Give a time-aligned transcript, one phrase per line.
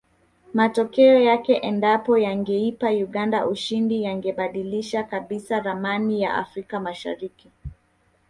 [0.53, 7.49] Matokeo yake endapo yangeipa Uganda ushindi yangebadilisha kabisa ramani ya Afrika mashariki